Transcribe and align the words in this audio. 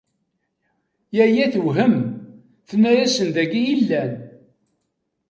Yaya 1.15 1.45
tewhem, 1.53 1.95
tenna-asen 2.67 3.29
dagi 3.35 3.61
i 3.65 3.69
illan. 3.73 4.11